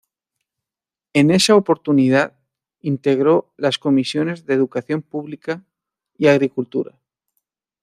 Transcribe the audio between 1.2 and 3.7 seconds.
esa oportunidad, integró